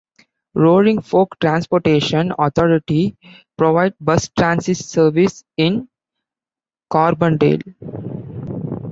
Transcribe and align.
Roaring 0.55 0.99
Fork 0.99 1.37
Transportation 1.39 2.33
Authority 2.39 3.15
provides 3.55 3.93
bus 4.01 4.31
transit 4.35 4.77
service 4.77 5.43
in 5.57 5.87
Carbondale. 6.91 7.75